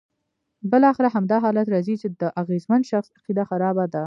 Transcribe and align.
بالاخره 0.71 1.07
همدا 1.15 1.35
حالت 1.45 1.67
راځي 1.73 1.95
چې 2.01 2.07
د 2.21 2.23
اغېزمن 2.41 2.81
شخص 2.91 3.07
عقیده 3.19 3.43
خرابه 3.49 3.85
ده. 3.93 3.99